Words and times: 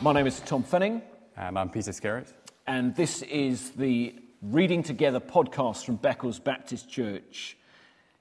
My 0.00 0.12
name 0.12 0.26
is 0.26 0.40
Tom 0.40 0.62
Fenning, 0.62 1.02
And 1.36 1.58
I'm 1.58 1.70
Peter 1.70 1.90
Skerratt. 1.90 2.32
and 2.66 2.94
this 2.94 3.22
is 3.22 3.70
the 3.70 4.14
Reading 4.42 4.82
Together 4.82 5.18
podcast 5.20 5.84
from 5.84 5.98
Beccles 5.98 6.42
Baptist 6.42 6.88
Church. 6.88 7.56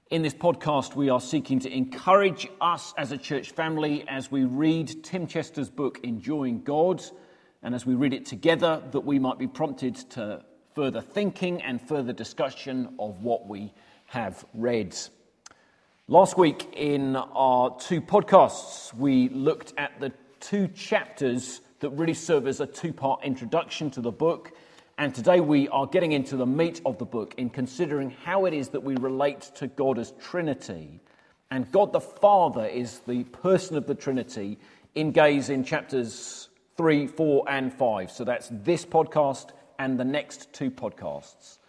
In 0.09 0.21
this 0.23 0.34
podcast, 0.34 0.95
we 0.95 1.09
are 1.09 1.21
seeking 1.21 1.59
to 1.59 1.71
encourage 1.71 2.48
us 2.61 2.93
as 2.98 3.11
a 3.11 3.17
church 3.17 3.52
family 3.52 4.03
as 4.07 4.31
we 4.31 4.45
read 4.45 5.03
Tim 5.03 5.27
Chester's 5.27 5.70
book, 5.70 5.99
Enjoying 6.03 6.63
God, 6.63 7.03
and 7.61 7.75
as 7.75 7.85
we 7.85 7.94
read 7.94 8.13
it 8.13 8.25
together, 8.25 8.81
that 8.91 9.02
we 9.02 9.20
might 9.20 9.38
be 9.38 9.48
prompted 9.48 9.95
to 10.12 10.44
further 10.73 11.02
thinking 11.02 11.62
and 11.62 11.80
further 11.81 12.13
discussion 12.13 12.95
of 12.98 13.21
what 13.23 13.48
we 13.48 13.73
have 14.07 14.45
read. 14.53 14.95
Last 16.07 16.38
week 16.38 16.73
in 16.75 17.16
our 17.16 17.77
two 17.80 18.02
podcasts, 18.02 18.94
we 18.94 19.30
looked 19.30 19.73
at 19.77 19.99
the 19.99 20.12
two 20.39 20.67
chapters 20.70 21.62
that 21.80 21.90
really 21.91 22.13
serve 22.13 22.48
as 22.48 22.59
a 22.59 22.66
two 22.66 22.94
part 22.94 23.23
introduction 23.23 23.90
to 23.91 24.02
the 24.02 24.12
book. 24.12 24.52
And 24.98 25.13
today 25.13 25.40
we 25.40 25.68
are 25.70 25.85
getting 25.85 26.12
into 26.12 26.35
the 26.35 26.45
meat 26.45 26.81
of 26.85 26.98
the 26.98 27.05
book 27.05 27.35
in 27.38 27.49
considering 27.49 28.09
how 28.09 28.45
it 28.45 28.54
is 28.54 28.70
that 28.70 28.84
we 28.84 28.95
relate 28.95 29.41
to 29.55 29.68
God 29.68 29.99
as 29.99 30.12
Trinity. 30.20 30.99
And 31.52 31.71
God 31.71 31.94
the 31.94 32.02
Father 32.02 32.66
is 32.66 32.99
the 33.08 33.23
person 33.26 33.77
of 33.77 33.85
the 33.85 33.95
Trinity 33.95 34.58
in 34.95 35.12
gaze 35.12 35.49
in 35.49 35.63
chapters 35.63 36.49
3, 36.77 37.08
4, 37.08 37.45
and 37.48 37.73
5. 37.73 38.12
So 38.12 38.23
that's 38.23 38.49
this 38.52 38.85
podcast 38.85 39.52
and 39.80 39.99
the 39.99 40.05
next 40.05 40.52
two 40.54 40.71
podcasts. 40.71 41.59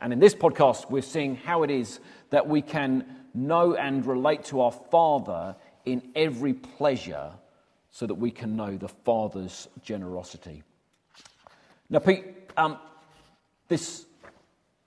And 0.00 0.12
in 0.12 0.18
this 0.18 0.34
podcast, 0.34 0.90
we're 0.90 1.02
seeing 1.02 1.36
how 1.36 1.62
it 1.62 1.70
is 1.70 2.00
that 2.30 2.48
we 2.48 2.62
can 2.62 3.04
know 3.34 3.74
and 3.74 4.06
relate 4.06 4.44
to 4.44 4.60
our 4.60 4.72
Father 4.72 5.56
in 5.84 6.02
every 6.14 6.52
pleasure 6.52 7.32
so 7.96 8.06
that 8.06 8.14
we 8.14 8.30
can 8.30 8.54
know 8.56 8.76
the 8.76 8.88
Father's 8.88 9.68
generosity. 9.82 10.62
Now, 11.88 11.98
Pete, 11.98 12.26
um, 12.54 12.76
this 13.68 14.04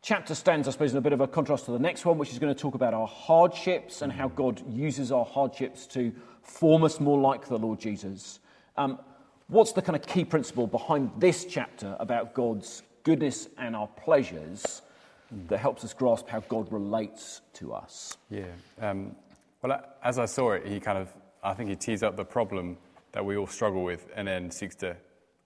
chapter 0.04 0.36
stands, 0.36 0.68
I 0.68 0.72
suppose, 0.72 0.92
in 0.92 1.00
a 1.00 1.02
bit 1.02 1.14
of 1.14 1.20
a 1.20 1.28
contrast 1.28 1.66
to 1.66 1.72
the 1.72 1.80
next 1.80 2.06
one, 2.06 2.20
which 2.20 2.30
is 2.30 2.38
going 2.38 2.54
to 2.54 2.62
talk 2.62 2.76
about 2.76 2.94
our 2.94 3.08
hardships 3.08 4.04
and 4.04 4.12
how 4.12 4.28
God 4.28 4.62
uses 4.72 5.12
our 5.12 5.26
hardships 5.26 5.88
to 5.88 6.14
form 6.44 6.84
us 6.84 7.00
more 7.00 7.20
like 7.20 7.48
the 7.48 7.58
Lord 7.58 7.80
Jesus. 7.80 8.42
Um, 8.78 9.00
what's 9.48 9.72
the 9.72 9.82
kind 9.82 9.96
of 9.96 10.06
key 10.06 10.24
principle 10.24 10.68
behind 10.68 11.10
this 11.18 11.46
chapter 11.46 11.98
about 12.00 12.36
God's 12.36 12.84
goodness 13.02 13.50
and 13.58 13.76
our 13.76 13.88
pleasures 13.88 14.84
that 15.48 15.58
helps 15.58 15.84
us 15.84 15.96
grasp 15.96 16.28
how 16.28 16.42
God 16.42 16.72
relates 16.72 17.42
to 17.54 17.74
us? 17.74 18.18
Yeah. 18.30 18.44
Um, 18.80 19.16
well, 19.64 19.84
as 20.04 20.20
I 20.20 20.26
saw 20.26 20.52
it, 20.52 20.68
he 20.68 20.80
kind 20.80 21.00
of, 21.00 21.12
I 21.42 21.56
think 21.56 21.72
he 21.72 21.76
tees 21.76 22.04
up 22.04 22.16
the 22.16 22.24
problem 22.24 22.78
that 23.12 23.26
we 23.26 23.38
all 23.38 23.48
struggle 23.48 23.84
with 23.84 24.08
and 24.16 24.28
then 24.28 24.52
seeks 24.52 24.76
to, 24.76 24.96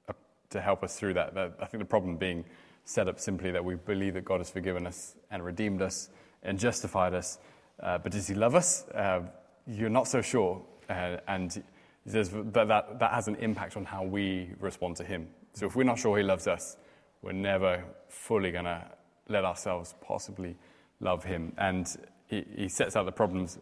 uh, 0.10 0.14
to 0.50 0.62
help 0.62 0.84
us 0.84 0.98
through 0.98 1.14
that. 1.16 1.34
that. 1.36 1.56
I 1.60 1.66
think 1.66 1.82
the 1.82 1.90
problem 1.90 2.18
being 2.18 2.46
set 2.86 3.08
up 3.08 3.20
simply 3.20 3.52
that 3.52 3.64
we 3.64 3.76
believe 3.76 4.14
that 4.16 4.26
God 4.26 4.40
has 4.40 4.50
forgiven 4.50 4.86
us 4.86 5.16
and 5.32 5.44
redeemed 5.44 5.82
us 5.82 6.10
and 6.44 6.60
justified 6.60 7.14
us. 7.14 7.40
Uh, 7.80 7.98
but 7.98 8.12
does 8.12 8.28
he 8.28 8.36
love 8.36 8.56
us? 8.56 8.88
Uh, 8.90 9.22
you're 9.68 9.90
not 9.90 10.08
so 10.08 10.22
sure. 10.22 10.62
Uh, 10.90 11.18
and 11.28 11.64
that, 12.06 12.54
that 12.68 13.00
that 13.00 13.12
has 13.12 13.28
an 13.28 13.36
impact 13.36 13.78
on 13.78 13.86
how 13.86 14.04
we 14.04 14.50
respond 14.60 14.98
to 14.98 15.04
him. 15.04 15.28
So 15.54 15.68
if 15.68 15.76
we're 15.76 15.84
not 15.84 16.00
sure 16.00 16.18
he 16.18 16.24
loves 16.24 16.48
us, 16.48 16.78
we're 17.22 17.32
never 17.32 17.84
fully 18.10 18.52
going 18.52 18.66
to 18.66 18.86
let 19.30 19.46
ourselves 19.46 19.96
possibly 20.02 20.58
love 21.00 21.24
him. 21.24 21.54
And 21.58 21.88
he, 22.28 22.44
he 22.56 22.70
sets 22.70 22.96
out 22.96 23.06
the 23.06 23.12
problems. 23.12 23.60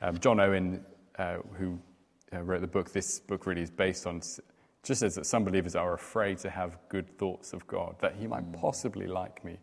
Um, 0.00 0.18
John 0.18 0.38
Owen, 0.38 0.84
uh, 1.18 1.38
who 1.54 1.78
uh, 2.34 2.40
wrote 2.42 2.60
the 2.60 2.66
book, 2.66 2.92
this 2.92 3.20
book 3.20 3.46
really 3.46 3.62
is 3.62 3.70
based 3.70 4.06
on 4.06 4.20
just 4.82 5.02
as 5.02 5.14
that 5.14 5.26
some 5.26 5.44
believers 5.44 5.76
are 5.76 5.94
afraid 5.94 6.38
to 6.38 6.50
have 6.50 6.78
good 6.88 7.18
thoughts 7.18 7.52
of 7.52 7.66
God, 7.66 7.96
that 8.00 8.14
he 8.16 8.26
might 8.26 8.50
possibly 8.52 9.06
like 9.06 9.44
me. 9.44 9.58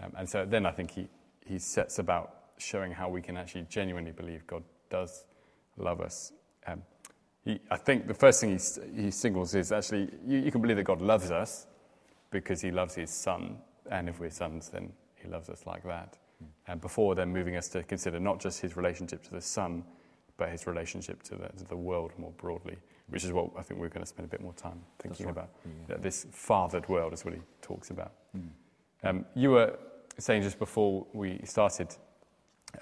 Um, 0.00 0.12
and 0.16 0.28
so 0.28 0.44
then 0.44 0.66
I 0.66 0.72
think 0.72 0.90
he, 0.90 1.08
he 1.44 1.58
sets 1.58 1.98
about 1.98 2.34
showing 2.58 2.92
how 2.92 3.08
we 3.08 3.22
can 3.22 3.36
actually 3.36 3.66
genuinely 3.68 4.12
believe 4.12 4.46
God 4.46 4.64
does 4.90 5.24
love 5.76 6.00
us. 6.00 6.32
Um, 6.66 6.82
he, 7.44 7.60
I 7.70 7.76
think 7.76 8.08
the 8.08 8.14
first 8.14 8.40
thing 8.40 8.58
he, 8.58 9.02
he 9.02 9.10
singles 9.10 9.54
is 9.54 9.70
actually 9.70 10.10
you, 10.26 10.38
you 10.38 10.50
can 10.50 10.60
believe 10.60 10.76
that 10.76 10.84
God 10.84 11.00
loves 11.00 11.30
us 11.30 11.66
because 12.30 12.60
he 12.60 12.70
loves 12.70 12.94
his 12.94 13.10
son. 13.10 13.58
And 13.90 14.08
if 14.08 14.20
we're 14.20 14.30
sons, 14.30 14.68
then 14.68 14.92
he 15.14 15.28
loves 15.28 15.48
us 15.48 15.66
like 15.66 15.84
that. 15.84 16.18
And 16.66 16.80
before 16.80 17.14
then, 17.14 17.32
moving 17.32 17.56
us 17.56 17.68
to 17.68 17.82
consider 17.82 18.20
not 18.20 18.40
just 18.40 18.60
his 18.60 18.76
relationship 18.76 19.22
to 19.24 19.30
the 19.30 19.40
son, 19.40 19.84
but 20.38 20.48
his 20.48 20.66
relationship 20.66 21.22
to 21.24 21.34
the, 21.34 21.48
to 21.58 21.64
the 21.64 21.76
world 21.76 22.12
more 22.16 22.32
broadly, 22.38 22.76
which 23.08 23.24
is 23.24 23.32
what 23.32 23.50
I 23.58 23.62
think 23.62 23.80
we're 23.80 23.88
going 23.88 24.02
to 24.02 24.06
spend 24.06 24.24
a 24.26 24.30
bit 24.30 24.40
more 24.40 24.54
time 24.54 24.80
thinking 24.98 25.26
right. 25.26 25.32
about. 25.32 25.50
Yeah, 25.90 25.96
this 25.98 26.26
fathered 26.32 26.88
world 26.88 27.12
is 27.12 27.24
what 27.24 27.34
he 27.34 27.40
talks 27.60 27.90
about. 27.90 28.12
Um, 29.04 29.26
you 29.34 29.50
were 29.50 29.78
saying 30.18 30.42
just 30.42 30.58
before 30.58 31.06
we 31.12 31.40
started 31.44 31.94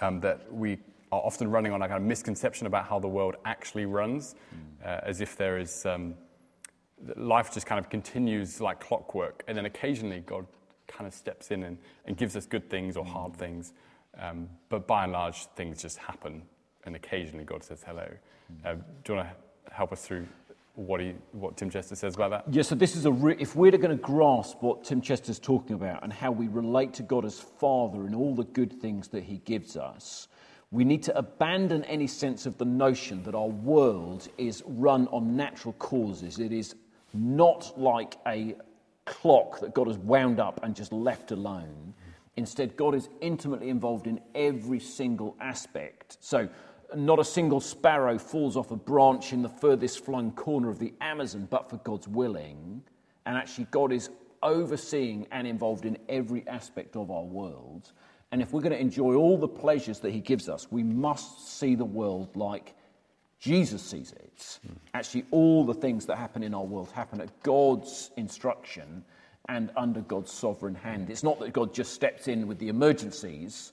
um, 0.01 0.21
that 0.21 0.53
we 0.53 0.79
are 1.13 1.21
often 1.21 1.51
running 1.51 1.73
on 1.73 1.83
a 1.83 1.89
kind 1.89 2.01
of 2.01 2.07
misconception 2.07 2.67
about 2.67 2.87
how 2.87 2.99
the 2.99 3.09
world 3.09 3.37
actually 3.45 3.87
runs, 3.87 4.35
uh, 4.85 5.01
as 5.03 5.21
if 5.21 5.37
there 5.37 5.59
is 5.59 5.87
um, 5.87 6.15
life 7.17 7.53
just 7.53 7.67
kind 7.67 7.79
of 7.79 7.91
continues 7.91 8.61
like 8.61 8.81
clockwork, 8.81 9.45
and 9.49 9.57
then 9.57 9.67
occasionally 9.67 10.21
God 10.21 10.47
kind 10.89 11.07
of 11.07 11.15
steps 11.15 11.51
in 11.51 11.63
and, 11.65 11.79
and 12.07 12.17
gives 12.17 12.37
us 12.37 12.47
good 12.47 12.69
things 12.71 12.97
or 12.97 13.05
hard 13.05 13.35
things. 13.37 13.73
Um, 14.19 14.49
but 14.69 14.87
by 14.87 15.05
and 15.05 15.13
large, 15.13 15.47
things 15.57 15.83
just 15.83 15.99
happen, 15.99 16.43
and 16.87 16.97
occasionally 16.97 17.45
God 17.45 17.63
says 17.63 17.85
hello. 17.87 18.09
Uh, 18.65 18.75
do 18.75 19.13
you 19.13 19.15
want 19.17 19.29
to 19.29 19.75
help 19.75 19.93
us 19.93 20.03
through 20.03 20.27
what, 20.75 21.01
he, 21.01 21.15
what 21.33 21.57
Tim 21.57 21.71
Chester 21.71 21.95
says 21.95 22.15
about 22.15 22.31
that? 22.31 22.45
Yeah, 22.51 22.63
so 22.63 22.75
this 22.75 22.97
is 22.97 23.07
a 23.07 23.13
re- 23.13 23.37
if 23.39 23.57
we're 23.57 23.73
going 23.73 23.97
to 23.97 24.03
grasp 24.03 24.63
what 24.63 24.85
Tim 24.85 25.01
Chester's 25.01 25.39
talking 25.39 25.75
about 25.75 26.03
and 26.03 26.13
how 26.13 26.31
we 26.31 26.49
relate 26.49 26.95
to 26.95 27.03
God 27.03 27.25
as 27.25 27.41
Father 27.41 28.07
and 28.07 28.15
all 28.15 28.35
the 28.35 28.45
good 28.45 28.73
things 28.81 29.09
that 29.09 29.25
He 29.25 29.39
gives 29.39 29.77
us, 29.77 30.29
we 30.71 30.85
need 30.85 31.03
to 31.05 31.17
abandon 31.17 31.85
any 31.85 32.07
sense 32.07 32.45
of 32.45 32.59
the 32.59 32.65
notion 32.65 33.23
that 33.23 33.35
our 33.35 33.49
world 33.49 34.29
is 34.37 34.63
run 34.67 35.09
on 35.09 35.37
natural 35.37 35.73
causes. 35.75 36.39
It 36.39 36.53
is 36.53 36.75
not 37.15 37.73
like 37.79 38.17
a 38.27 38.57
clock 39.07 39.61
that 39.61 39.73
God 39.73 39.87
has 39.87 39.97
wound 39.99 40.41
up 40.41 40.61
and 40.63 40.75
just 40.75 40.93
left 40.93 41.31
alone. 41.31 41.95
Instead, 42.37 42.77
God 42.77 42.95
is 42.95 43.09
intimately 43.23 43.71
involved 43.71 44.07
in 44.07 44.21
every 44.35 44.81
single 44.81 45.37
aspect. 45.41 46.19
So, 46.21 46.49
not 46.95 47.19
a 47.19 47.25
single 47.25 47.61
sparrow 47.61 48.19
falls 48.19 48.57
off 48.57 48.71
a 48.71 48.77
branch 48.77 49.33
in 49.33 49.43
the 49.43 49.49
furthest 49.49 50.05
flung 50.05 50.33
corner 50.33 50.69
of 50.69 50.79
the 50.79 50.93
Amazon, 51.01 51.49
but 51.51 51.69
for 51.69 51.79
God's 51.79 52.09
willing. 52.09 52.83
And 53.25 53.37
actually, 53.37 53.67
God 53.71 53.93
is 53.93 54.11
overseeing 54.43 55.27
and 55.33 55.47
involved 55.47 55.85
in 55.85 55.99
every 56.09 56.47
aspect 56.47 56.97
of 56.97 57.11
our 57.11 57.25
world. 57.25 57.93
And 58.33 58.43
if 58.43 58.53
we're 58.53 58.61
going 58.61 58.73
to 58.73 58.81
enjoy 58.81 59.15
all 59.15 59.39
the 59.39 59.49
pleasures 59.49 60.01
that 60.01 60.13
He 60.13 60.21
gives 60.21 60.49
us, 60.49 60.69
we 60.71 60.83
must 60.83 61.59
see 61.59 61.75
the 61.75 61.85
world 61.85 62.37
like 62.37 62.75
Jesus 63.39 63.83
sees 63.83 64.13
it. 64.13 64.59
Actually, 64.95 65.25
all 65.31 65.65
the 65.65 65.75
things 65.75 66.07
that 66.07 66.17
happen 66.17 66.43
in 66.43 66.55
our 66.55 66.65
world 66.65 66.91
happen 66.91 67.21
at 67.21 67.43
God's 67.43 68.11
instruction 68.17 69.05
and 69.49 69.71
under 69.77 70.01
God's 70.01 70.33
sovereign 70.33 70.75
hand. 70.75 71.11
It's 71.11 71.23
not 71.23 71.39
that 71.41 71.53
God 71.53 71.73
just 71.73 71.93
steps 71.93 72.29
in 72.29 72.47
with 72.47 72.59
the 72.59 72.69
emergencies. 72.69 73.73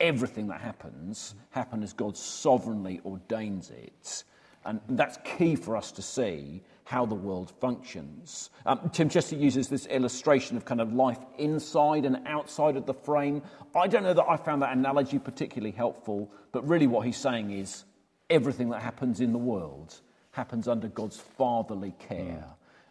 Everything 0.00 0.46
that 0.48 0.60
happens 0.60 1.34
happens 1.50 1.84
as 1.84 1.92
God 1.92 2.16
sovereignly 2.16 3.00
ordains 3.04 3.70
it. 3.70 4.24
And 4.64 4.80
that's 4.90 5.18
key 5.24 5.56
for 5.56 5.76
us 5.76 5.92
to 5.92 6.02
see 6.02 6.62
how 6.84 7.04
the 7.04 7.14
world 7.14 7.52
functions. 7.60 8.50
Um, 8.64 8.90
Tim 8.92 9.08
Chester 9.08 9.36
uses 9.36 9.68
this 9.68 9.86
illustration 9.86 10.56
of 10.56 10.64
kind 10.64 10.80
of 10.80 10.92
life 10.92 11.18
inside 11.38 12.04
and 12.04 12.26
outside 12.26 12.76
of 12.76 12.86
the 12.86 12.94
frame. 12.94 13.42
I 13.74 13.86
don't 13.86 14.02
know 14.02 14.14
that 14.14 14.26
I 14.28 14.36
found 14.36 14.62
that 14.62 14.72
analogy 14.76 15.18
particularly 15.18 15.72
helpful, 15.72 16.30
but 16.52 16.66
really 16.66 16.86
what 16.86 17.04
he's 17.06 17.16
saying 17.16 17.50
is 17.50 17.84
everything 18.30 18.70
that 18.70 18.82
happens 18.82 19.20
in 19.20 19.32
the 19.32 19.38
world 19.38 20.00
happens 20.30 20.68
under 20.68 20.88
God's 20.88 21.18
fatherly 21.18 21.94
care, 21.98 22.44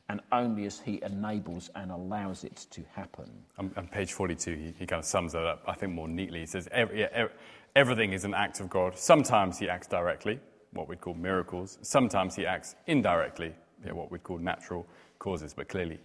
and 0.09 0.21
only 0.31 0.65
as 0.65 0.80
He 0.80 1.01
enables 1.04 1.69
and 1.75 1.92
allows 1.92 2.44
it 2.44 2.68
to 2.71 2.81
happen. 2.94 3.30
On, 3.57 3.71
on 3.75 3.88
page 3.88 4.13
42, 4.13 4.56
he, 4.56 4.74
he 4.80 4.86
kind 4.86 5.00
of 5.00 5.06
sums 5.06 5.33
that 5.33 5.44
up, 5.44 5.63
I 5.68 5.74
think, 5.74 5.94
more 5.94 6.07
neatly. 6.07 6.42
He 6.42 6.45
says, 6.45 6.68
every, 6.71 7.01
yeah, 7.01 7.09
ev- 7.12 7.31
everything 7.75 8.13
is 8.13 8.24
an 8.24 8.33
act 8.33 8.59
of 8.59 8.69
God. 8.69 8.98
Sometimes 8.98 9.59
he 9.59 9.68
acts 9.68 9.88
directly, 9.88 10.39
what 10.71 10.88
we'd 10.88 11.01
call 11.01 11.13
miracles. 11.13 11.77
Sometimes 11.81 12.36
he 12.36 12.45
acts 12.45 12.75
indirectly, 12.88 13.54
yeah, 13.86 13.92
what 13.92 14.12
we'd 14.12 14.24
call 14.24 14.38
natural 14.38 14.86
causes. 15.19 15.54
But 15.54 15.68
clearly, 15.68 16.00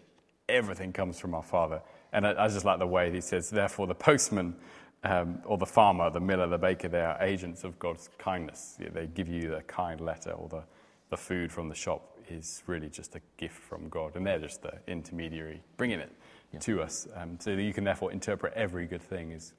everything 0.48 0.92
comes 0.92 1.20
from 1.20 1.34
our 1.34 1.42
Father. 1.42 1.80
And 2.12 2.26
I, 2.26 2.44
I 2.44 2.48
just 2.48 2.64
like 2.64 2.80
the 2.80 2.86
way 2.86 3.12
he 3.12 3.20
says, 3.20 3.50
therefore, 3.50 3.86
the 3.86 3.94
postman 3.94 4.56
um, 5.04 5.40
or 5.44 5.58
the 5.58 5.66
farmer, 5.66 6.10
the 6.10 6.20
miller, 6.20 6.46
the 6.48 6.58
baker, 6.58 6.88
they 6.88 7.00
are 7.00 7.16
agents 7.20 7.62
of 7.64 7.78
God's 7.78 8.08
kindness. 8.18 8.76
Yeah, 8.80 8.88
they 8.92 9.06
give 9.06 9.28
you 9.28 9.50
the 9.50 9.62
kind 9.62 10.00
letter 10.00 10.32
or 10.32 10.48
the, 10.48 10.62
the 11.10 11.16
food 11.16 11.52
from 11.52 11.68
the 11.68 11.74
shop 11.74 12.11
is 12.32 12.62
really 12.66 12.88
just 12.88 13.14
a 13.14 13.20
gift 13.36 13.56
from 13.56 13.88
God. 13.88 14.16
And 14.16 14.26
they're 14.26 14.38
just 14.38 14.62
the 14.62 14.74
intermediary 14.86 15.62
bringing 15.76 16.00
it 16.00 16.12
Yeah. 16.52 16.60
to 16.60 16.82
us. 16.82 17.08
Um, 17.14 17.38
so 17.40 17.54
that 17.56 17.62
you 17.62 17.72
can 17.72 17.84
therefore 17.84 18.12
interpret 18.12 18.52
every 18.54 18.86
good 18.86 19.02
thing 19.02 19.32
is, 19.32 19.54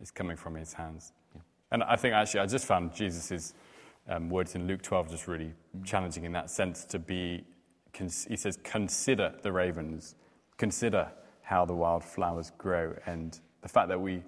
is 0.00 0.10
coming 0.10 0.36
from 0.36 0.54
his 0.54 0.72
hands. 0.72 1.12
And 1.70 1.82
I 1.82 1.96
think 1.96 2.14
actually, 2.14 2.40
I 2.40 2.46
just 2.46 2.66
found 2.66 2.94
Jesus' 2.94 3.54
um, 4.08 4.28
words 4.28 4.54
in 4.54 4.66
Luke 4.66 4.82
12 4.82 5.10
just 5.10 5.26
really 5.26 5.52
challenging 5.84 6.24
in 6.24 6.32
that 6.32 6.50
sense 6.50 6.84
to 6.86 6.98
be 6.98 7.44
cons- 7.92 8.26
he 8.28 8.36
says, 8.36 8.58
consider 8.62 9.34
the 9.42 9.52
ravens, 9.52 10.14
consider 10.58 11.10
how 11.42 11.64
the 11.64 11.74
wildflowers 11.74 12.52
grow, 12.58 12.94
and 13.06 13.40
the 13.62 13.68
fact 13.68 13.88
that 13.88 14.00
we 14.00 14.22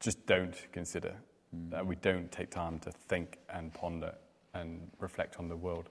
just 0.00 0.24
don't 0.26 0.54
consider, 0.72 1.14
mm. 1.54 1.70
that 1.70 1.86
we 1.86 1.96
don't 1.96 2.30
take 2.32 2.50
time 2.50 2.78
to 2.80 2.90
think 2.90 3.38
and 3.50 3.72
ponder 3.74 4.14
and 4.54 4.90
reflect 5.00 5.38
on 5.38 5.48
the 5.48 5.56
world. 5.56 5.88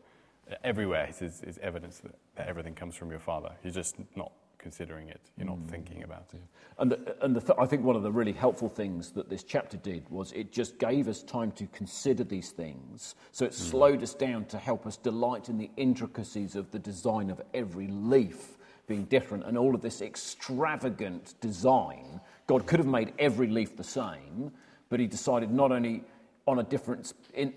Everywhere 0.63 1.09
is, 1.09 1.41
is 1.41 1.57
evidence 1.59 1.99
that, 1.99 2.15
that 2.35 2.47
everything 2.47 2.75
comes 2.75 2.95
from 2.95 3.09
your 3.09 3.19
Father. 3.19 3.51
You're 3.63 3.73
just 3.73 3.95
not 4.15 4.31
considering 4.63 5.09
it. 5.09 5.19
You're 5.37 5.47
not 5.47 5.57
mm. 5.57 5.69
thinking 5.69 6.03
about 6.03 6.27
it. 6.33 6.41
And, 6.79 6.91
the, 6.91 7.15
and 7.23 7.35
the 7.35 7.41
th- 7.41 7.59
I 7.59 7.65
think 7.65 7.83
one 7.83 7.95
of 7.95 8.01
the 8.01 8.11
really 8.11 8.31
helpful 8.31 8.69
things 8.69 9.11
that 9.11 9.29
this 9.29 9.43
chapter 9.43 9.77
did 9.77 10.09
was 10.09 10.31
it 10.31 10.51
just 10.51 10.79
gave 10.79 11.07
us 11.07 11.21
time 11.21 11.51
to 11.53 11.67
consider 11.67 12.23
these 12.23 12.51
things. 12.51 13.15
So 13.31 13.45
it 13.45 13.51
mm. 13.51 13.55
slowed 13.55 14.01
us 14.01 14.13
down 14.13 14.45
to 14.45 14.57
help 14.57 14.87
us 14.87 14.97
delight 14.97 15.49
in 15.49 15.57
the 15.57 15.69
intricacies 15.75 16.55
of 16.55 16.71
the 16.71 16.79
design 16.79 17.29
of 17.29 17.41
every 17.53 17.87
leaf 17.87 18.57
being 18.87 19.03
different 19.05 19.45
and 19.45 19.57
all 19.57 19.75
of 19.75 19.81
this 19.81 20.01
extravagant 20.01 21.35
design. 21.41 22.19
God 22.47 22.65
could 22.65 22.79
have 22.79 22.87
made 22.87 23.13
every 23.19 23.47
leaf 23.47 23.75
the 23.75 23.83
same, 23.83 24.51
but 24.89 24.99
he 24.99 25.07
decided 25.07 25.51
not 25.51 25.71
only 25.71 26.03
on 26.47 26.59
a 26.59 26.63
difference 26.63 27.13
in, 27.33 27.53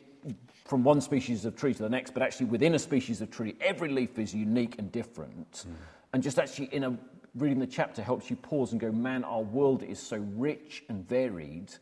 from 0.65 0.83
one 0.83 1.01
species 1.01 1.45
of 1.45 1.57
tree 1.57 1.75
to 1.75 1.83
the 1.83 1.89
next, 1.89 2.13
but 2.13 2.23
actually 2.23 2.47
within 2.47 2.75
a 2.75 2.79
species 2.79 3.21
of 3.21 3.31
tree, 3.31 3.55
every 3.61 3.89
leaf 3.89 4.19
is 4.19 4.35
unique 4.35 4.77
and 4.79 4.91
different. 4.91 5.51
Mm. 5.53 5.75
And 6.13 6.23
just 6.23 6.39
actually 6.39 6.67
in 6.67 6.85
a 6.85 6.99
reading 7.37 7.59
the 7.59 7.67
chapter 7.67 8.03
helps 8.03 8.31
you 8.31 8.37
pause 8.37 8.73
and 8.73 8.81
go, 8.81 8.91
man, 8.91 9.23
our 9.25 9.43
world 9.43 9.83
is 9.83 10.01
so 10.01 10.17
rich 10.37 10.85
and 10.89 11.07
varied. 11.07 11.73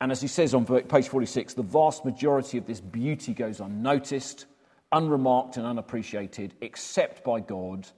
And 0.00 0.12
as 0.12 0.20
he 0.20 0.28
says 0.28 0.54
on 0.54 0.64
page 0.64 1.08
46, 1.08 1.54
the 1.54 1.62
vast 1.62 2.04
majority 2.04 2.58
of 2.58 2.66
this 2.66 2.80
beauty 2.80 3.34
goes 3.34 3.60
unnoticed, 3.60 4.46
unremarked, 4.92 5.56
and 5.56 5.66
unappreciated, 5.66 6.54
except 6.60 7.24
by 7.24 7.40
God. 7.40 7.88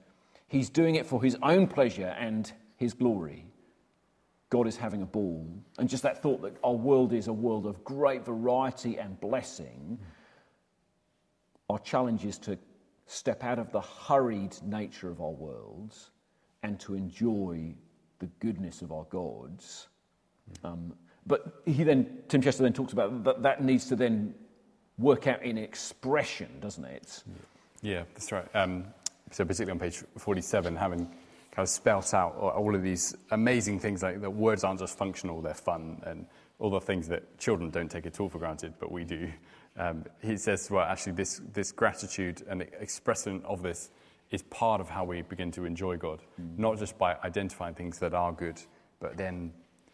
He's 0.47 0.69
doing 0.69 0.95
it 0.95 1.05
for 1.05 1.21
his 1.21 1.37
own 1.43 1.67
pleasure 1.67 2.15
and 2.19 2.51
his 2.75 2.93
glory. 2.93 3.45
God 4.51 4.67
is 4.67 4.77
having 4.77 5.01
a 5.01 5.05
ball. 5.05 5.47
And 5.79 5.89
just 5.89 6.03
that 6.03 6.21
thought 6.21 6.41
that 6.43 6.55
our 6.63 6.73
world 6.73 7.13
is 7.13 7.27
a 7.27 7.33
world 7.33 7.65
of 7.65 7.83
great 7.83 8.23
variety 8.23 8.99
and 8.99 9.19
blessing. 9.19 9.97
Our 11.69 11.79
challenge 11.79 12.25
is 12.25 12.37
to 12.39 12.59
step 13.07 13.43
out 13.43 13.59
of 13.59 13.71
the 13.71 13.81
hurried 13.81 14.55
nature 14.61 15.09
of 15.09 15.21
our 15.21 15.31
worlds 15.31 16.11
and 16.63 16.79
to 16.81 16.95
enjoy 16.95 17.73
the 18.19 18.27
goodness 18.39 18.81
of 18.81 18.91
our 18.91 19.05
gods. 19.05 19.87
Um, 20.65 20.93
but 21.25 21.61
he 21.65 21.83
then, 21.83 22.19
Tim 22.27 22.41
Chester 22.41 22.63
then 22.63 22.73
talks 22.73 22.91
about 22.91 23.23
that 23.23 23.41
that 23.43 23.63
needs 23.63 23.87
to 23.87 23.95
then 23.95 24.35
work 24.97 25.27
out 25.27 25.43
in 25.43 25.57
expression, 25.57 26.49
doesn't 26.59 26.83
it? 26.83 27.23
Yeah, 27.81 28.03
that's 28.13 28.31
right. 28.33 28.47
Um, 28.53 28.85
so 29.31 29.45
particularly 29.45 29.71
on 29.71 29.79
page 29.79 30.03
47, 30.17 30.75
having 30.75 31.09
kind 31.51 31.65
of 31.65 31.69
spelt 31.69 32.13
out 32.13 32.35
all 32.35 32.73
of 32.75 32.81
these 32.81 33.15
amazing 33.31 33.79
things 33.79 34.01
like 34.01 34.21
that 34.21 34.29
words 34.29 34.63
aren't 34.63 34.79
just 34.79 34.97
functional, 34.97 35.41
they're 35.41 35.53
fun, 35.53 36.01
and 36.05 36.25
all 36.59 36.69
the 36.69 36.79
things 36.79 37.07
that 37.07 37.37
children 37.37 37.69
don't 37.69 37.89
take 37.89 38.05
at 38.05 38.19
all 38.19 38.29
for 38.29 38.37
granted, 38.37 38.73
but 38.79 38.91
we 38.91 39.03
do. 39.03 39.29
Um, 39.77 40.05
he 40.21 40.37
says, 40.37 40.69
well, 40.69 40.85
actually, 40.85 41.13
this, 41.13 41.41
this 41.53 41.71
gratitude 41.71 42.43
and 42.49 42.61
expression 42.79 43.41
of 43.45 43.63
this 43.63 43.89
is 44.29 44.43
part 44.43 44.79
of 44.79 44.89
how 44.89 45.03
we 45.03 45.21
begin 45.23 45.51
to 45.51 45.65
enjoy 45.65 45.97
God, 45.97 46.21
mm. 46.39 46.57
not 46.57 46.77
just 46.77 46.97
by 46.97 47.17
identifying 47.23 47.73
things 47.73 47.99
that 47.99 48.13
are 48.13 48.31
good, 48.31 48.61
but 48.99 49.17
then 49.17 49.51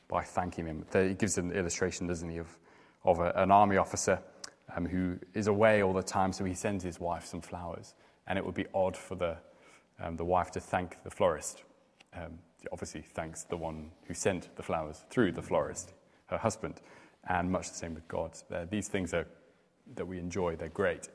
by 0.08 0.24
thanking 0.24 0.66
Him. 0.66 0.86
He 0.94 1.14
gives 1.14 1.38
an 1.38 1.52
illustration, 1.52 2.08
doesn't 2.08 2.30
he, 2.30 2.38
of, 2.38 2.58
of 3.04 3.20
a, 3.20 3.32
an 3.36 3.52
army 3.52 3.78
officer 3.78 4.20
um, 4.76 4.86
who 4.86 5.18
is 5.34 5.48
away 5.48 5.82
all 5.82 5.94
the 5.94 6.04
time, 6.04 6.32
so 6.34 6.44
he 6.44 6.54
sends 6.54 6.84
his 6.84 7.00
wife 7.00 7.26
some 7.26 7.42
flowers. 7.42 7.96
And 8.28 8.38
it 8.38 8.46
would 8.46 8.56
be 8.56 8.66
odd 8.74 8.96
for 8.96 9.16
the, 9.16 9.38
um, 10.02 10.16
the 10.16 10.26
wife 10.26 10.52
to 10.52 10.60
thank 10.60 11.04
the 11.04 11.12
florist. 11.12 11.64
Um, 12.16 12.40
obviously, 12.72 13.02
thanks 13.02 13.44
the 13.44 13.58
one 13.58 13.92
who 14.08 14.14
sent 14.14 14.56
the 14.56 14.64
flowers 14.64 15.06
through 15.10 15.32
the 15.34 15.42
florist, 15.42 15.94
her 16.28 16.38
husband. 16.38 16.82
And 17.30 17.52
much 17.52 17.70
the 17.70 17.76
same 17.76 17.94
with 17.94 18.08
God. 18.08 18.38
Uh, 18.52 18.66
these 18.70 18.88
things 18.88 19.14
are, 19.14 19.28
that 19.96 20.08
we 20.08 20.18
enjoy, 20.18 20.56
they're 20.56 20.70
great 20.70 21.10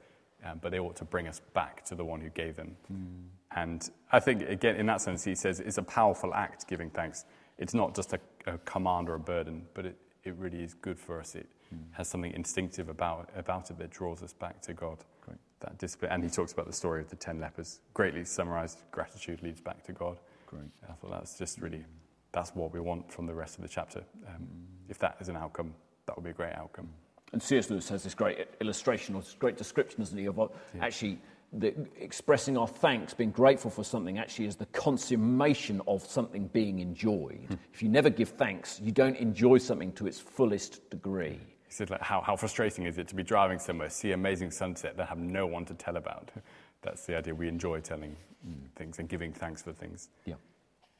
um, 0.44 0.58
but 0.61 0.73
they 0.73 0.79
ought 0.79 0.96
to 0.96 1.05
bring 1.05 1.29
us 1.29 1.40
back 1.55 1.84
to 1.87 1.94
the 1.94 2.05
one 2.05 2.20
who 2.20 2.29
gave 2.31 2.56
them. 2.56 2.76
Mm. 2.93 3.25
And 3.55 3.90
I 4.11 4.20
think, 4.20 4.43
again, 4.43 4.76
in 4.76 4.87
that 4.87 5.00
sense, 5.00 5.25
he 5.25 5.34
says 5.34 5.61
it's 5.61 5.79
a 5.79 5.82
powerful 5.82 6.34
act 6.34 6.67
giving 6.67 6.90
thanks. 6.90 7.25
It's 7.58 7.75
not 7.75 7.94
just 7.94 8.12
a, 8.12 8.20
a 8.46 8.58
command 8.58 9.08
or 9.08 9.14
a 9.14 9.20
burden, 9.20 9.67
but 9.75 9.87
it, 9.87 9.96
it 10.25 10.34
really 10.37 10.62
is 10.62 10.75
good 10.75 10.99
for 10.99 11.20
us. 11.20 11.34
It 11.34 11.46
mm. 11.73 11.79
has 11.93 12.08
something 12.08 12.32
instinctive 12.32 12.88
about, 12.88 13.31
about 13.37 13.70
it 13.70 13.79
that 13.79 13.90
draws 13.90 14.23
us 14.23 14.32
back 14.32 14.61
to 14.62 14.73
God. 14.73 14.99
Great. 15.20 15.38
That 15.62 15.79
discipline. 15.79 16.12
And 16.12 16.23
he 16.23 16.31
talks 16.31 16.53
about 16.53 16.67
the 16.67 16.73
story 16.73 17.00
of 17.00 17.09
the 17.09 17.17
ten 17.17 17.41
lepers. 17.41 17.81
Greatly 17.94 18.25
summarized, 18.25 18.82
gratitude 18.91 19.43
leads 19.43 19.61
back 19.61 19.82
to 19.85 19.93
God. 19.93 20.19
Great. 20.47 20.70
I 20.88 20.93
thought 20.93 21.12
that's 21.12 21.38
just 21.38 21.61
really, 21.61 21.85
that's 22.32 22.55
what 22.55 22.73
we 22.73 22.81
want 22.81 23.11
from 23.11 23.26
the 23.26 23.35
rest 23.35 23.56
of 23.56 23.62
the 23.62 23.69
chapter. 23.69 24.05
Um. 24.29 24.49
If 24.88 24.99
that 24.99 25.17
is 25.20 25.31
an 25.31 25.37
outcome, 25.37 25.73
that 26.06 26.17
would 26.17 26.25
be 26.25 26.31
a 26.31 26.35
great 26.35 26.53
outcome. 26.53 26.88
And 27.32 27.43
C.S. 27.43 27.70
Lewis 27.70 27.88
has 27.88 28.05
this 28.05 28.14
great 28.14 28.47
illustration 28.61 29.14
or 29.14 29.23
this 29.23 29.35
great 29.38 29.56
description, 29.56 30.00
doesn't 30.00 30.19
he, 30.19 30.26
of 30.26 30.37
yeah. 30.37 30.85
actually 30.85 31.19
the, 31.55 31.75
expressing 31.99 32.58
our 32.58 32.69
thanks, 32.69 33.15
being 33.15 33.31
grateful 33.31 33.70
for 33.70 33.85
something, 33.85 34.19
actually 34.19 34.47
is 34.47 34.56
the 34.56 34.67
consummation 34.67 35.81
of 35.87 36.05
something 36.05 36.49
being 36.49 36.81
enjoyed. 36.81 37.47
Hmm. 37.49 37.55
If 37.73 37.82
you 37.82 37.88
never 37.88 38.11
give 38.11 38.31
thanks, 38.31 38.81
you 38.82 38.93
don't 38.93 39.17
enjoy 39.17 39.58
something 39.58 39.93
to 39.93 40.06
its 40.06 40.20
fullest 40.20 40.91
degree. 40.91 41.41
He 41.72 41.76
said, 41.76 41.88
like, 41.88 42.02
how, 42.02 42.20
how 42.20 42.36
frustrating 42.36 42.84
is 42.84 42.98
it 42.98 43.08
to 43.08 43.14
be 43.14 43.22
driving 43.22 43.58
somewhere, 43.58 43.88
see 43.88 44.12
amazing 44.12 44.50
sunset, 44.50 44.94
then 44.94 45.06
have 45.06 45.16
no 45.16 45.46
one 45.46 45.64
to 45.64 45.72
tell 45.72 45.96
about? 45.96 46.30
That's 46.82 47.06
the 47.06 47.16
idea. 47.16 47.34
We 47.34 47.48
enjoy 47.48 47.80
telling 47.80 48.14
mm. 48.46 48.70
things 48.76 48.98
and 48.98 49.08
giving 49.08 49.32
thanks 49.32 49.62
for 49.62 49.72
things. 49.72 50.10
Yeah, 50.26 50.34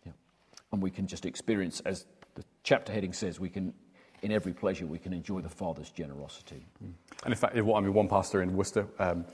yeah. 0.06 0.12
And 0.72 0.80
we 0.82 0.90
can 0.90 1.06
just 1.06 1.26
experience, 1.26 1.80
as 1.80 2.06
the 2.36 2.42
chapter 2.62 2.90
heading 2.90 3.12
says, 3.12 3.38
we 3.38 3.50
can 3.50 3.74
in 4.22 4.32
every 4.32 4.54
pleasure 4.54 4.86
we 4.86 4.98
can 4.98 5.12
enjoy 5.12 5.42
the 5.42 5.48
Father's 5.50 5.90
generosity. 5.90 6.64
Mm. 6.82 6.92
And 7.24 7.34
in 7.34 7.36
fact, 7.36 7.54
what 7.54 7.76
I 7.76 7.80
mean, 7.82 7.92
one 7.92 8.08
pastor 8.08 8.40
in 8.40 8.56
Worcester 8.56 8.86
um, 8.98 9.26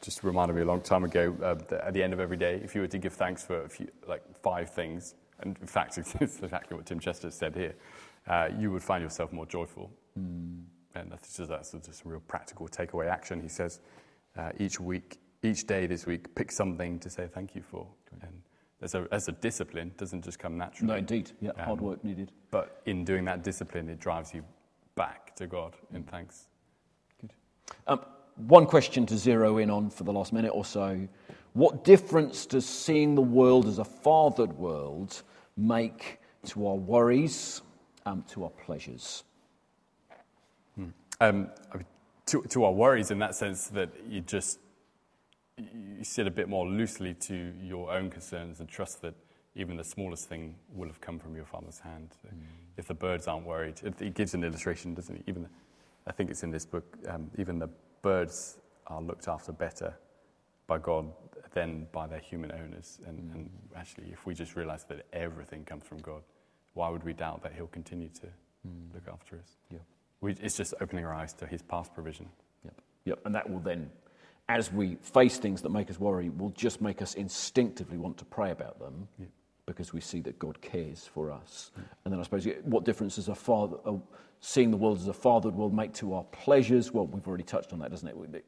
just 0.00 0.22
reminded 0.22 0.54
me 0.54 0.62
a 0.62 0.64
long 0.66 0.80
time 0.80 1.02
ago 1.02 1.36
uh, 1.42 1.54
that 1.54 1.88
at 1.88 1.92
the 1.92 2.04
end 2.04 2.12
of 2.12 2.20
every 2.20 2.36
day, 2.36 2.60
if 2.62 2.72
you 2.72 2.82
were 2.82 2.86
to 2.86 2.98
give 2.98 3.14
thanks 3.14 3.42
for 3.42 3.62
a 3.62 3.68
few, 3.68 3.88
like 4.06 4.22
five 4.44 4.70
things, 4.70 5.16
and 5.40 5.58
in 5.60 5.66
fact, 5.66 5.98
it's 6.20 6.40
exactly 6.40 6.76
what 6.76 6.86
Tim 6.86 7.00
Chester 7.00 7.32
said 7.32 7.56
here, 7.56 7.74
uh, 8.28 8.48
you 8.56 8.70
would 8.70 8.84
find 8.84 9.02
yourself 9.02 9.32
more 9.32 9.46
joyful. 9.46 9.90
Mm. 10.18 10.64
And 10.94 11.12
that's 11.12 11.36
just, 11.36 11.50
that's 11.50 11.72
just 11.72 12.04
a 12.04 12.08
real 12.08 12.20
practical 12.20 12.68
takeaway 12.68 13.08
action. 13.08 13.40
He 13.40 13.48
says, 13.48 13.80
uh, 14.36 14.52
each 14.58 14.80
week, 14.80 15.18
each 15.42 15.66
day 15.66 15.86
this 15.86 16.06
week, 16.06 16.34
pick 16.34 16.50
something 16.50 16.98
to 17.00 17.10
say 17.10 17.28
thank 17.32 17.54
you 17.54 17.62
for. 17.62 17.86
And 18.22 18.42
as 18.80 18.94
a, 18.94 19.06
as 19.12 19.28
a 19.28 19.32
discipline 19.32 19.92
doesn't 19.98 20.24
just 20.24 20.38
come 20.38 20.56
naturally. 20.56 20.88
No, 20.88 20.96
indeed. 20.96 21.32
Yeah, 21.40 21.50
um, 21.50 21.64
hard 21.64 21.80
work 21.80 22.04
needed. 22.04 22.32
But 22.50 22.82
in 22.86 23.04
doing 23.04 23.24
that 23.26 23.44
discipline, 23.44 23.88
it 23.90 24.00
drives 24.00 24.32
you 24.32 24.42
back 24.94 25.36
to 25.36 25.46
God 25.46 25.74
in 25.92 26.02
mm. 26.02 26.08
thanks. 26.08 26.48
Good. 27.20 27.32
Um, 27.86 28.00
one 28.36 28.66
question 28.66 29.06
to 29.06 29.16
zero 29.16 29.58
in 29.58 29.70
on 29.70 29.90
for 29.90 30.04
the 30.04 30.12
last 30.12 30.32
minute 30.32 30.50
or 30.50 30.64
so. 30.64 31.08
What 31.52 31.84
difference 31.84 32.44
does 32.44 32.66
seeing 32.66 33.14
the 33.14 33.22
world 33.22 33.66
as 33.66 33.78
a 33.78 33.84
fathered 33.84 34.52
world 34.52 35.22
make 35.56 36.20
to 36.46 36.66
our 36.66 36.74
worries, 36.74 37.62
um, 38.04 38.24
to 38.28 38.44
our 38.44 38.50
pleasures? 38.50 39.24
Um, 41.20 41.50
to, 42.26 42.42
to 42.42 42.64
our 42.64 42.72
worries, 42.72 43.10
in 43.10 43.18
that 43.20 43.34
sense, 43.34 43.68
that 43.68 43.90
you 44.08 44.20
just 44.20 44.58
you 45.58 46.04
sit 46.04 46.26
a 46.26 46.30
bit 46.30 46.48
more 46.48 46.66
loosely 46.66 47.14
to 47.14 47.52
your 47.62 47.90
own 47.90 48.10
concerns 48.10 48.60
and 48.60 48.68
trust 48.68 49.00
that 49.02 49.14
even 49.54 49.76
the 49.76 49.84
smallest 49.84 50.28
thing 50.28 50.54
will 50.74 50.86
have 50.86 51.00
come 51.00 51.18
from 51.18 51.34
your 51.34 51.46
father's 51.46 51.78
hand. 51.78 52.10
Mm. 52.26 52.42
If 52.76 52.88
the 52.88 52.94
birds 52.94 53.26
aren't 53.26 53.46
worried, 53.46 53.80
it, 53.82 54.00
it, 54.02 54.14
gives 54.14 54.34
an 54.34 54.44
illustration, 54.44 54.92
doesn't 54.92 55.16
it? 55.16 55.22
Even, 55.26 55.48
I 56.06 56.12
think 56.12 56.30
it's 56.30 56.42
in 56.42 56.50
this 56.50 56.66
book, 56.66 56.84
um, 57.08 57.30
even 57.38 57.58
the 57.58 57.70
birds 58.02 58.58
are 58.86 59.00
looked 59.00 59.28
after 59.28 59.52
better 59.52 59.94
by 60.66 60.76
God 60.76 61.10
than 61.54 61.86
by 61.90 62.06
their 62.06 62.18
human 62.18 62.52
owners. 62.52 63.00
And, 63.06 63.18
mm. 63.18 63.34
and 63.34 63.50
actually, 63.74 64.10
if 64.12 64.26
we 64.26 64.34
just 64.34 64.56
realize 64.56 64.84
that 64.84 65.06
everything 65.14 65.64
comes 65.64 65.84
from 65.84 65.98
God, 65.98 66.22
why 66.74 66.90
would 66.90 67.02
we 67.02 67.14
doubt 67.14 67.42
that 67.42 67.54
He'll 67.54 67.66
continue 67.66 68.08
to 68.08 68.26
mm. 68.68 68.92
look 68.92 69.08
after 69.10 69.36
us? 69.36 69.56
Yeah. 69.70 69.78
We, 70.20 70.32
it's 70.32 70.56
just 70.56 70.74
opening 70.80 71.04
our 71.04 71.14
eyes 71.14 71.32
to 71.34 71.46
His 71.46 71.62
past 71.62 71.94
provision. 71.94 72.28
Yep. 72.64 72.80
Yep. 73.04 73.18
And 73.24 73.34
that 73.34 73.48
will 73.48 73.60
then 73.60 73.90
as 74.48 74.72
we 74.72 74.96
face 74.96 75.38
things 75.38 75.62
that 75.62 75.70
make 75.70 75.90
us 75.90 75.98
worry, 75.98 76.28
will 76.30 76.50
just 76.50 76.80
make 76.80 77.02
us 77.02 77.14
instinctively 77.14 77.98
want 77.98 78.16
to 78.18 78.24
pray 78.24 78.50
about 78.52 78.78
them 78.78 79.08
yeah. 79.18 79.26
because 79.66 79.92
we 79.92 80.00
see 80.00 80.20
that 80.20 80.38
God 80.38 80.60
cares 80.60 81.04
for 81.04 81.32
us. 81.32 81.72
Yeah. 81.76 81.82
And 82.04 82.12
then 82.12 82.20
I 82.20 82.22
suppose, 82.22 82.46
what 82.62 82.84
difference 82.84 83.16
does 83.16 83.28
a 83.28 83.34
father, 83.34 83.76
uh, 83.84 83.94
seeing 84.40 84.70
the 84.70 84.76
world 84.76 84.98
as 84.98 85.08
a 85.08 85.12
fathered 85.12 85.54
world 85.54 85.74
make 85.74 85.92
to 85.94 86.14
our 86.14 86.24
pleasures? 86.24 86.92
Well, 86.92 87.06
we've 87.06 87.26
already 87.26 87.44
touched 87.44 87.72
on 87.72 87.80
that, 87.80 87.90
doesn't 87.90 88.06
it? 88.06 88.16
Mm. 88.16 88.42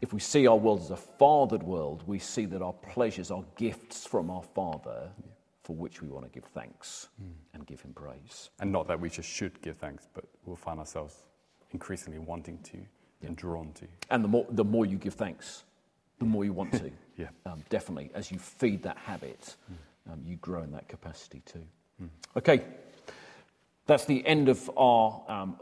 If 0.00 0.14
we 0.14 0.20
see 0.20 0.46
our 0.46 0.56
world 0.56 0.80
as 0.80 0.90
a 0.90 0.96
fathered 0.96 1.62
world, 1.62 2.04
we 2.06 2.18
see 2.18 2.46
that 2.46 2.62
our 2.62 2.72
pleasures 2.72 3.30
are 3.30 3.44
gifts 3.56 4.06
from 4.06 4.30
our 4.30 4.42
Father. 4.42 5.10
Yeah. 5.18 5.32
For 5.68 5.76
which 5.76 6.00
we 6.00 6.08
want 6.08 6.24
to 6.24 6.32
give 6.32 6.48
thanks 6.48 7.08
mm. 7.22 7.30
and 7.52 7.66
give 7.66 7.82
him 7.82 7.92
praise. 7.92 8.48
And 8.58 8.72
not 8.72 8.88
that 8.88 8.98
we 8.98 9.10
just 9.10 9.28
should 9.28 9.60
give 9.60 9.76
thanks, 9.76 10.08
but 10.14 10.24
we'll 10.46 10.56
find 10.56 10.78
ourselves 10.78 11.24
increasingly 11.72 12.18
wanting 12.18 12.58
to 12.60 12.78
and 13.20 13.36
drawn 13.36 13.74
to. 13.74 13.86
And 14.08 14.24
the 14.24 14.28
more, 14.28 14.46
the 14.48 14.64
more 14.64 14.86
you 14.86 14.96
give 14.96 15.12
thanks, 15.12 15.64
the 16.20 16.24
more 16.24 16.46
you 16.46 16.54
want 16.54 16.72
to. 16.72 16.90
Yeah. 17.18 17.26
Um, 17.44 17.64
definitely. 17.68 18.12
As 18.14 18.30
you 18.30 18.38
feed 18.38 18.84
that 18.84 18.96
habit, 18.96 19.56
um, 20.08 20.22
you 20.24 20.36
grow 20.36 20.62
in 20.62 20.70
that 20.70 20.88
capacity 20.88 21.42
too. 21.44 21.64
Okay. 22.36 22.62
That's 23.86 24.04
the 24.04 24.24
end 24.24 24.48
of 24.48 24.70
our 24.76 25.20
um, 25.28 25.56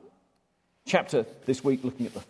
chapter 0.85 1.25
this 1.47 1.65
week, 1.65 1.83
looking 1.83 2.05
at 2.05 2.13
the, 2.13 2.23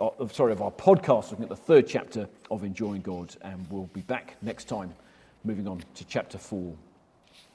uh, 0.00 0.28
sorry, 0.28 0.52
of 0.52 0.62
our 0.62 0.70
podcast, 0.70 1.32
looking 1.32 1.42
at 1.42 1.48
the 1.48 1.56
third 1.56 1.86
chapter 1.88 2.28
of 2.48 2.62
Enjoying 2.62 3.02
God. 3.02 3.34
And 3.42 3.66
we'll 3.70 3.90
be 3.92 4.02
back 4.02 4.36
next 4.40 4.68
time, 4.68 4.94
moving 5.42 5.66
on 5.66 5.82
to 5.96 6.04
chapter 6.04 6.38
four. 6.38 6.72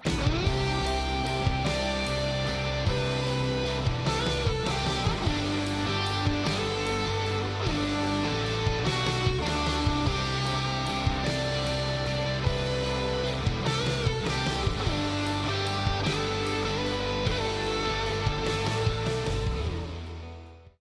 Bye. 0.06 0.45